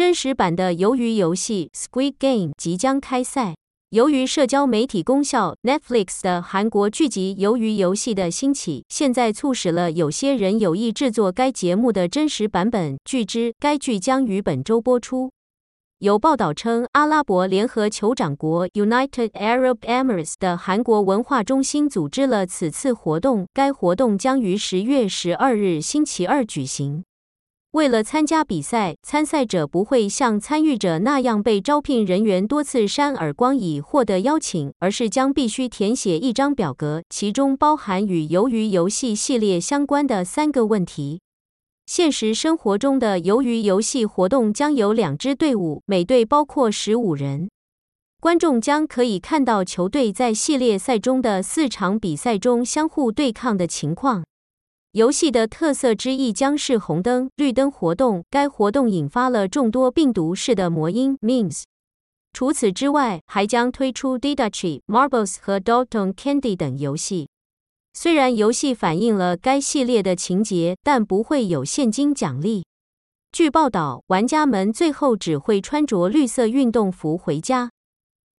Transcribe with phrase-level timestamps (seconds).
[0.00, 3.54] 真实版的鱿鱼游戏 Squid Game 即将开赛。
[3.90, 12.96] 由于社交媒体功效，Netflix 的韩国剧集《鱿鱼游戏》的兴起，现在促使了有些人有意制作该节目的真实版本。
[13.04, 15.30] 据知，该剧将于本周播出。
[15.98, 27.04] 有报道称，阿拉伯联合酋长国 United Arab Emirates 的韩国文化中心组织了此次活动，该活动将于十月十二日星期二举行。
[27.72, 41.20] 为了参加比赛，参赛者不会像参与者那样被招聘人员多次扇耳光以获得邀请，而是将必须填写一张表格，其中包含与鱿鱼游戏系列相关的三个问题。
[41.86, 47.48] 现实生活中的鱿鱼游戏活动将有两支队伍，每队包括十五人，
[48.20, 54.24] 观众将可以看到球队在系列赛中的四场比赛中相互对抗的情况。
[54.92, 58.24] 游戏的特色之一将是红灯、绿灯活动。
[58.28, 61.62] 该活动引发了众多病毒式的魔音 （memes）。
[62.32, 67.28] 除此之外，还将推出 Didache、Marbles 和 Dalton Candy 等游戏。
[67.94, 72.64] 虽然游戏反映了该系列的情节，但不会有现金奖励。
[73.30, 77.70] 据报道，玩家们最后只会穿着绿色运动服回家。